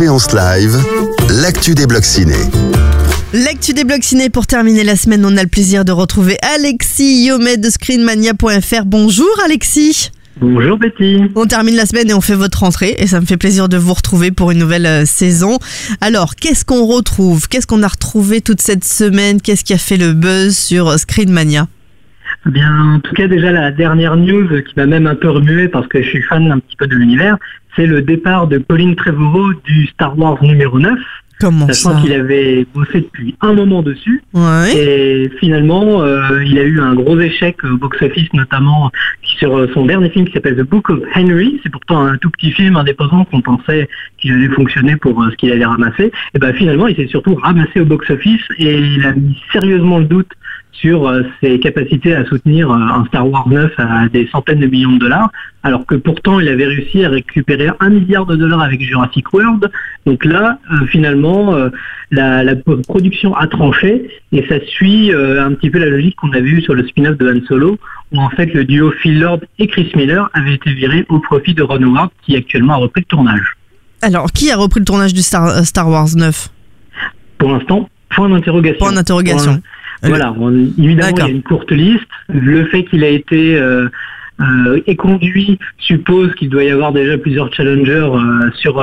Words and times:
séance 0.00 0.32
live, 0.32 0.78
l'actu 1.42 1.74
des 1.74 1.86
blocs 1.86 2.06
ciné. 2.06 2.32
L'actu 3.34 3.74
des 3.74 3.84
blocs 3.84 4.02
ciné 4.02 4.30
pour 4.30 4.46
terminer 4.46 4.82
la 4.82 4.96
semaine, 4.96 5.26
on 5.26 5.36
a 5.36 5.42
le 5.42 5.48
plaisir 5.48 5.84
de 5.84 5.92
retrouver 5.92 6.38
Alexis 6.56 7.26
Yomet 7.26 7.58
de 7.58 7.68
screenmania.fr. 7.68 8.86
Bonjour 8.86 9.28
Alexis. 9.44 10.10
Bonjour 10.40 10.78
Betty. 10.78 11.20
On 11.34 11.44
termine 11.44 11.76
la 11.76 11.84
semaine 11.84 12.08
et 12.08 12.14
on 12.14 12.22
fait 12.22 12.34
votre 12.34 12.60
rentrée 12.60 12.94
et 12.96 13.06
ça 13.06 13.20
me 13.20 13.26
fait 13.26 13.36
plaisir 13.36 13.68
de 13.68 13.76
vous 13.76 13.92
retrouver 13.92 14.30
pour 14.30 14.52
une 14.52 14.60
nouvelle 14.60 14.86
euh, 14.86 15.04
saison. 15.04 15.58
Alors, 16.00 16.34
qu'est-ce 16.34 16.64
qu'on 16.64 16.86
retrouve? 16.86 17.46
Qu'est-ce 17.46 17.66
qu'on 17.66 17.82
a 17.82 17.88
retrouvé 17.88 18.40
toute 18.40 18.62
cette 18.62 18.84
semaine? 18.84 19.42
Qu'est-ce 19.42 19.64
qui 19.64 19.74
a 19.74 19.78
fait 19.78 19.98
le 19.98 20.14
buzz 20.14 20.56
sur 20.56 20.88
euh, 20.88 20.96
Screenmania? 20.96 21.66
Eh 22.46 22.50
Bien, 22.50 22.94
en 22.94 23.00
tout 23.00 23.12
cas, 23.12 23.28
déjà 23.28 23.52
la 23.52 23.70
dernière 23.70 24.16
news 24.16 24.48
qui 24.62 24.72
m'a 24.76 24.86
même 24.86 25.06
un 25.06 25.14
peu 25.14 25.28
remué 25.28 25.68
parce 25.68 25.86
que 25.88 26.02
je 26.02 26.08
suis 26.08 26.22
fan 26.22 26.50
un 26.50 26.58
petit 26.58 26.76
peu 26.76 26.86
de 26.86 26.94
l'univers, 26.94 27.36
c'est 27.76 27.86
le 27.86 28.02
départ 28.02 28.46
de 28.46 28.58
Colin 28.58 28.94
Trevorrow 28.94 29.52
du 29.64 29.86
Star 29.88 30.18
Wars 30.18 30.42
numéro 30.42 30.78
9. 30.78 30.98
Comment 31.40 31.66
Sachant 31.72 32.02
qu'il 32.02 32.12
avait 32.12 32.66
bossé 32.74 33.00
depuis 33.00 33.34
un 33.40 33.54
moment 33.54 33.80
dessus 33.82 34.22
Ouais. 34.34 34.76
et 34.76 35.30
finalement 35.40 36.02
euh, 36.02 36.44
il 36.44 36.58
a 36.58 36.64
eu 36.64 36.80
un 36.80 36.94
gros 36.94 37.18
échec 37.18 37.56
au 37.64 37.78
box-office 37.78 38.28
notamment 38.34 38.90
sur 39.22 39.66
son 39.72 39.86
dernier 39.86 40.10
film 40.10 40.26
qui 40.26 40.32
s'appelle 40.34 40.56
The 40.56 40.68
Book 40.68 40.90
of 40.90 40.98
Henry. 41.16 41.58
C'est 41.62 41.70
pourtant 41.72 42.02
un 42.04 42.18
tout 42.18 42.28
petit 42.28 42.52
film 42.52 42.76
indépendant 42.76 43.24
qu'on 43.24 43.40
pensait 43.40 43.88
qu'il 44.18 44.32
allait 44.34 44.48
fonctionner 44.48 44.96
pour 44.96 45.22
euh, 45.22 45.30
ce 45.30 45.36
qu'il 45.36 45.50
allait 45.50 45.64
ramasser. 45.64 46.12
Et 46.34 46.38
ben 46.38 46.52
finalement 46.52 46.88
il 46.88 46.96
s'est 46.96 47.08
surtout 47.08 47.34
ramassé 47.36 47.80
au 47.80 47.86
box-office 47.86 48.42
et 48.58 48.78
il 48.78 49.06
a 49.06 49.12
mis 49.14 49.40
sérieusement 49.50 49.98
le 49.98 50.04
doute 50.04 50.30
sur 50.72 51.06
euh, 51.06 51.22
ses 51.42 51.58
capacités 51.60 52.14
à 52.14 52.24
soutenir 52.24 52.70
euh, 52.70 52.74
un 52.74 53.04
Star 53.06 53.28
Wars 53.28 53.48
9 53.48 53.72
à 53.78 54.08
des 54.08 54.28
centaines 54.32 54.60
de 54.60 54.66
millions 54.66 54.92
de 54.92 54.98
dollars, 54.98 55.30
alors 55.62 55.84
que 55.84 55.94
pourtant 55.94 56.40
il 56.40 56.48
avait 56.48 56.66
réussi 56.66 57.04
à 57.04 57.10
récupérer 57.10 57.68
un 57.80 57.90
milliard 57.90 58.26
de 58.26 58.36
dollars 58.36 58.62
avec 58.62 58.80
Jurassic 58.80 59.32
World. 59.32 59.70
Donc 60.06 60.24
là, 60.24 60.58
euh, 60.72 60.86
finalement, 60.86 61.54
la, 62.10 62.42
la 62.42 62.56
production 62.56 63.36
a 63.36 63.46
tranché 63.46 64.08
et 64.32 64.46
ça 64.48 64.60
suit 64.66 65.12
un 65.12 65.52
petit 65.52 65.70
peu 65.70 65.78
la 65.78 65.86
logique 65.86 66.16
qu'on 66.16 66.32
avait 66.32 66.48
eue 66.48 66.62
sur 66.62 66.74
le 66.74 66.86
spin-off 66.86 67.18
de 67.18 67.30
Han 67.30 67.46
Solo, 67.46 67.78
où 68.12 68.20
en 68.20 68.30
fait 68.30 68.52
le 68.54 68.64
duo 68.64 68.90
Phil 68.90 69.20
Lord 69.20 69.40
et 69.58 69.66
Chris 69.66 69.92
Miller 69.94 70.30
avait 70.32 70.54
été 70.54 70.72
viré 70.72 71.04
au 71.08 71.18
profit 71.18 71.54
de 71.54 71.62
Ron 71.62 71.82
Howard, 71.82 72.10
qui 72.22 72.36
actuellement 72.36 72.74
a 72.74 72.76
repris 72.76 73.02
le 73.02 73.06
tournage. 73.06 73.56
Alors, 74.02 74.32
qui 74.32 74.50
a 74.50 74.56
repris 74.56 74.80
le 74.80 74.86
tournage 74.86 75.12
du 75.12 75.20
Star, 75.20 75.64
Star 75.66 75.88
Wars 75.88 76.08
9 76.16 76.48
Pour 77.38 77.52
l'instant, 77.52 77.88
point 78.08 78.28
d'interrogation. 78.28 78.78
Point 78.78 78.94
d'interrogation. 78.94 79.60
Voilà, 80.02 80.34
on- 80.38 80.50
évidemment, 80.78 81.16
il 81.16 81.18
y 81.18 81.22
a 81.22 81.28
une 81.28 81.42
courte 81.42 81.70
liste. 81.72 82.06
Le 82.28 82.64
fait 82.66 82.84
qu'il 82.84 83.04
a 83.04 83.08
été 83.08 83.56
euh, 83.56 83.88
euh, 84.40 84.80
éconduit 84.86 85.58
suppose 85.78 86.34
qu'il 86.34 86.48
doit 86.48 86.64
y 86.64 86.70
avoir 86.70 86.92
déjà 86.92 87.18
plusieurs 87.18 87.52
challengers 87.52 88.08
euh, 88.14 88.50
sur, 88.58 88.82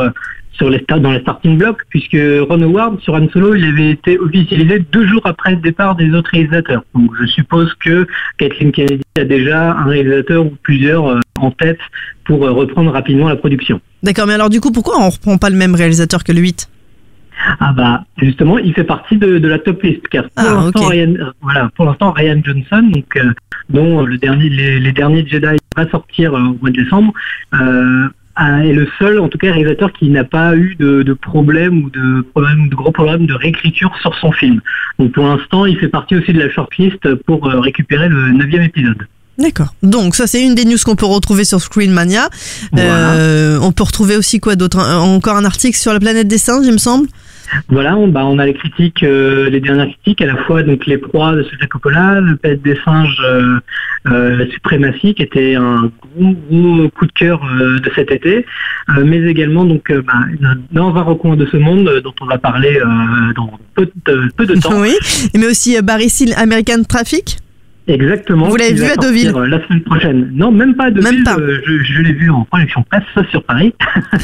sur 0.53 0.69
les 0.69 0.83
dans 0.87 1.11
les 1.11 1.19
starting 1.21 1.57
blocks, 1.57 1.81
puisque 1.89 2.17
Ron 2.47 2.61
Howard, 2.61 2.99
sur 3.01 3.13
Han 3.15 3.27
Solo, 3.33 3.55
il 3.55 3.65
avait 3.65 3.91
été 3.91 4.19
officialisé 4.19 4.79
deux 4.91 5.07
jours 5.07 5.21
après 5.25 5.51
le 5.51 5.57
départ 5.57 5.95
des 5.95 6.11
autres 6.11 6.29
réalisateurs. 6.31 6.83
Donc 6.93 7.11
je 7.19 7.25
suppose 7.27 7.73
que 7.83 8.05
Kathleen 8.37 8.71
Kennedy 8.71 9.01
a 9.19 9.23
déjà 9.23 9.71
un 9.71 9.85
réalisateur 9.85 10.45
ou 10.45 10.53
plusieurs 10.61 11.19
en 11.39 11.51
tête 11.51 11.79
pour 12.25 12.39
reprendre 12.41 12.91
rapidement 12.91 13.29
la 13.29 13.35
production. 13.37 13.79
D'accord, 14.03 14.27
mais 14.27 14.33
alors 14.33 14.49
du 14.49 14.59
coup, 14.61 14.71
pourquoi 14.71 14.99
on 14.99 15.09
reprend 15.09 15.37
pas 15.37 15.49
le 15.49 15.55
même 15.57 15.73
réalisateur 15.73 16.23
que 16.23 16.31
le 16.31 16.39
8 16.41 16.69
Ah 17.59 17.73
bah 17.73 18.03
justement, 18.17 18.57
il 18.57 18.73
fait 18.73 18.83
partie 18.83 19.17
de, 19.17 19.37
de 19.37 19.47
la 19.47 19.59
top 19.59 19.83
list 19.83 20.07
car 20.09 20.23
pour 20.23 20.31
Ah, 20.37 20.53
l'instant 20.53 20.85
ok. 20.85 20.91
Ryan, 20.91 21.13
euh, 21.19 21.31
voilà, 21.41 21.69
pour 21.75 21.85
l'instant 21.85 22.11
Ryan 22.11 22.41
Johnson, 22.43 22.89
donc 22.91 23.05
euh, 23.15 23.31
dont 23.69 24.03
le 24.03 24.17
dernier, 24.17 24.49
les, 24.49 24.79
les 24.79 24.91
derniers 24.91 25.25
Jedi 25.25 25.57
va 25.75 25.89
sortir 25.89 26.33
euh, 26.33 26.39
au 26.39 26.57
mois 26.59 26.69
de 26.71 26.81
décembre, 26.83 27.13
euh, 27.53 28.07
est 28.39 28.73
le 28.73 28.87
seul, 28.99 29.19
en 29.19 29.29
tout 29.29 29.37
cas, 29.37 29.51
réalisateur 29.51 29.91
qui 29.93 30.09
n'a 30.09 30.23
pas 30.23 30.55
eu 30.55 30.75
de, 30.79 31.03
de 31.03 31.13
problème 31.13 31.83
ou 31.83 31.89
de 31.89 32.21
problème, 32.33 32.69
de 32.69 32.75
gros 32.75 32.91
problèmes 32.91 33.25
de 33.25 33.33
réécriture 33.33 33.91
sur 34.01 34.13
son 34.15 34.31
film. 34.31 34.61
Donc 34.99 35.13
pour 35.13 35.25
l'instant, 35.25 35.65
il 35.65 35.77
fait 35.79 35.89
partie 35.89 36.15
aussi 36.15 36.33
de 36.33 36.39
la 36.39 36.49
shortlist 36.49 37.15
pour 37.25 37.43
récupérer 37.45 38.09
le 38.09 38.31
neuvième 38.33 38.63
épisode. 38.63 39.07
D'accord. 39.39 39.75
Donc 39.83 40.15
ça 40.15 40.25
c'est 40.25 40.43
une 40.43 40.55
des 40.55 40.65
news 40.65 40.77
qu'on 40.83 40.95
peut 40.95 41.05
retrouver 41.05 41.45
sur 41.45 41.61
Screenmania. 41.61 42.29
Euh, 42.77 43.59
on 43.61 43.71
peut 43.71 43.83
retrouver 43.83 44.17
aussi 44.17 44.39
quoi 44.39 44.55
d'autre? 44.55 44.79
Encore 44.79 45.37
un 45.37 45.45
article 45.45 45.77
sur 45.77 45.93
la 45.93 45.99
planète 45.99 46.27
des 46.27 46.39
singes, 46.39 46.65
il 46.65 46.73
me 46.73 46.79
semble? 46.79 47.07
Voilà, 47.69 47.97
on, 47.97 48.07
bah, 48.07 48.25
on 48.25 48.39
a 48.39 48.45
les 48.45 48.53
critiques, 48.53 49.03
euh, 49.03 49.49
les 49.49 49.59
dernières 49.59 49.87
critiques, 49.87 50.21
à 50.21 50.25
la 50.25 50.37
fois 50.37 50.63
donc 50.63 50.85
les 50.85 50.97
proies 50.97 51.33
de 51.33 51.43
Sofia 51.43 51.67
Coppola, 51.67 52.19
le 52.19 52.35
pet 52.35 52.61
des 52.61 52.77
singes, 52.83 53.21
euh, 53.23 53.59
euh, 54.07 54.37
la 54.37 54.47
suprématie, 54.51 55.13
qui 55.13 55.23
était 55.23 55.55
un 55.55 55.91
gros, 56.17 56.89
coup 56.89 57.05
de 57.05 57.11
cœur 57.13 57.41
de 57.59 57.91
cet 57.95 58.11
été, 58.11 58.45
mais 59.03 59.21
également 59.23 59.65
donc 59.65 59.91
bah, 59.91 60.13
dans 60.71 60.95
un 60.95 61.01
recoin 61.01 61.35
de 61.35 61.45
ce 61.45 61.57
monde 61.57 62.01
dont 62.03 62.13
on 62.21 62.25
va 62.25 62.37
parler 62.37 62.79
dans 63.35 63.51
peu 63.75 63.85
de, 63.85 64.59
temps. 64.59 64.71
Oui. 64.81 64.95
Mais 65.35 65.47
aussi 65.47 65.79
Barry 65.81 66.09
Seal 66.09 66.33
American 66.37 66.83
Traffic. 66.83 67.37
Exactement. 67.87 68.49
Vous 68.49 68.55
l'avez 68.57 68.73
vu 68.73 68.83
à 68.83 68.95
Deauville 68.95 69.31
euh, 69.35 69.47
La 69.47 69.65
semaine 69.65 69.81
prochaine. 69.81 70.29
Non, 70.33 70.51
même 70.51 70.75
pas 70.75 70.85
à 70.85 70.91
Deauville. 70.91 71.13
Même 71.15 71.23
pas. 71.23 71.37
euh, 71.37 71.61
je 71.65 71.83
je 71.83 72.01
l'ai 72.01 72.13
vu 72.13 72.29
en 72.29 72.43
projection 72.43 72.83
presse 72.83 73.03
sur 73.31 73.43
Paris. 73.43 73.73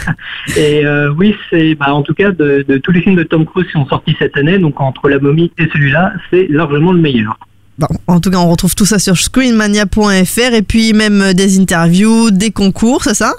et 0.58 0.86
euh, 0.86 1.12
oui, 1.18 1.36
c'est 1.50 1.76
bah, 1.76 1.94
en 1.94 2.02
tout 2.02 2.14
cas 2.14 2.32
de, 2.32 2.66
de 2.68 2.78
tous 2.78 2.92
les 2.92 3.02
films 3.02 3.16
de 3.16 3.24
Tom 3.24 3.46
Cruise 3.46 3.66
qui 3.68 3.72
sont 3.74 3.86
sortis 3.88 4.16
cette 4.20 4.36
année, 4.38 4.58
donc 4.60 4.80
entre 4.82 5.08
La 5.10 5.20
Momie 5.20 5.52
et 5.58 5.68
celui-là, 5.72 6.14
c'est 6.30 6.48
largement 6.50 6.92
le 6.92 7.00
meilleur. 7.00 7.38
Bon, 7.80 7.88
en 8.08 8.20
tout 8.20 8.30
cas, 8.30 8.38
on 8.38 8.50
retrouve 8.50 8.76
tout 8.76 8.86
ça 8.86 9.00
sur 9.00 9.18
screenmania.fr 9.18 10.54
et 10.54 10.62
puis 10.62 10.94
même 10.94 11.34
des 11.34 11.60
interviews, 11.60 12.30
des 12.32 12.52
concours, 12.52 13.04
c'est 13.04 13.16
ça? 13.16 13.34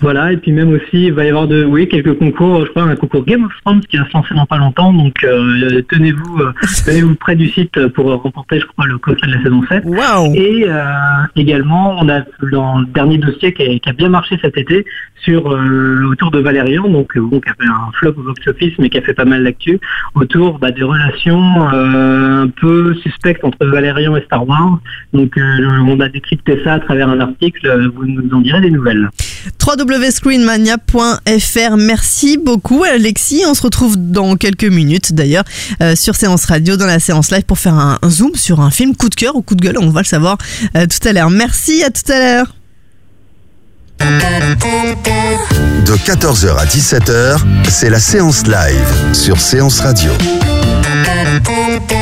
Voilà, 0.00 0.32
et 0.32 0.36
puis 0.36 0.52
même 0.52 0.72
aussi, 0.72 1.06
il 1.06 1.12
va 1.12 1.24
y 1.24 1.28
avoir 1.28 1.46
de, 1.46 1.64
oui, 1.64 1.88
quelques 1.88 2.16
concours, 2.18 2.64
je 2.64 2.70
crois, 2.70 2.84
un 2.84 2.96
concours 2.96 3.24
Game 3.24 3.44
of 3.44 3.52
Thrones 3.64 3.80
qui 3.80 3.96
va 3.96 4.06
se 4.06 4.12
lancer 4.12 4.34
dans 4.34 4.46
pas 4.46 4.58
longtemps, 4.58 4.92
donc 4.92 5.22
euh, 5.24 5.82
tenez-vous 5.88 6.38
euh, 6.40 6.52
tenez-vous 6.84 7.14
près 7.16 7.36
du 7.36 7.48
site 7.48 7.88
pour 7.88 8.06
remporter, 8.22 8.60
je 8.60 8.66
crois, 8.66 8.86
le 8.86 8.98
coffret 8.98 9.26
de 9.26 9.32
la 9.34 9.42
saison 9.42 9.62
7. 9.68 9.84
Waouh 9.84 10.34
Et 10.34 10.64
euh, 10.66 10.82
également, 11.36 11.96
on 12.00 12.08
a 12.08 12.22
dans 12.50 12.78
le 12.78 12.86
dernier 12.86 13.18
dossier 13.18 13.52
qui 13.52 13.62
a, 13.62 13.78
qui 13.78 13.88
a 13.88 13.92
bien 13.92 14.08
marché 14.08 14.38
cet 14.40 14.56
été 14.56 14.84
sur 15.22 15.46
autour 16.10 16.30
de 16.30 16.38
Valérian, 16.38 16.88
donc 16.88 17.18
bon, 17.18 17.40
qui 17.40 17.50
a 17.50 17.54
fait 17.54 17.68
un 17.68 17.92
flop 17.92 18.14
au 18.16 18.22
box-office, 18.22 18.72
mais 18.78 18.88
qui 18.88 18.96
a 18.96 19.02
fait 19.02 19.12
pas 19.12 19.26
mal 19.26 19.44
d'actu 19.44 19.78
autour 20.14 20.58
bah, 20.58 20.70
des 20.70 20.82
relations 20.82 21.68
un 21.68 22.48
peu 22.48 22.94
suspectes 22.94 23.44
entre 23.44 23.66
Valérian 23.66 24.16
et 24.16 24.22
Star 24.22 24.48
Wars. 24.48 24.78
Donc, 25.12 25.38
on 25.38 26.00
a 26.00 26.08
décrypté 26.08 26.62
ça 26.64 26.74
à 26.74 26.80
travers 26.80 27.10
un 27.10 27.20
article. 27.20 27.90
Vous 27.94 28.06
nous 28.06 28.34
en 28.34 28.40
direz 28.40 28.62
des 28.62 28.70
nouvelles. 28.70 29.10
www.screenmania.fr. 29.64 31.76
Merci 31.76 32.38
beaucoup 32.38 32.84
Alexis. 32.84 33.44
On 33.46 33.54
se 33.54 33.62
retrouve 33.62 33.96
dans 33.96 34.36
quelques 34.36 34.64
minutes 34.64 35.12
d'ailleurs 35.12 35.44
euh, 35.82 35.96
sur 35.96 36.16
Séance 36.16 36.44
Radio 36.46 36.76
dans 36.76 36.86
la 36.86 36.98
séance 36.98 37.30
live 37.30 37.44
pour 37.44 37.58
faire 37.58 37.74
un, 37.74 37.98
zoom 38.08 38.34
sur 38.34 38.60
un 38.60 38.70
film 38.70 38.96
coup 38.96 39.08
de 39.08 39.14
cœur 39.14 39.36
ou 39.36 39.42
coup 39.42 39.54
de 39.54 39.62
gueule. 39.62 39.78
On 39.78 39.90
va 39.90 40.00
le 40.00 40.06
savoir 40.06 40.38
euh, 40.76 40.86
tout 40.86 41.08
à 41.08 41.12
l'heure. 41.12 41.30
Merci, 41.30 41.82
à 41.82 41.90
tout 41.90 42.12
à 42.12 42.18
l'heure. 42.18 42.54
De 45.84 45.94
14h 45.94 46.56
à 46.56 46.64
17h, 46.64 47.38
c'est 47.68 47.90
la 47.90 48.00
séance 48.00 48.46
live 48.46 49.12
sur 49.12 49.40
Séance 49.40 49.80
Radio. 49.80 50.10